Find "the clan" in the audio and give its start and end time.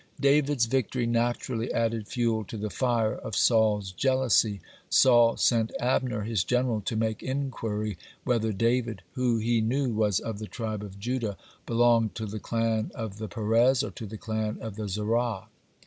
12.25-12.91, 14.07-14.57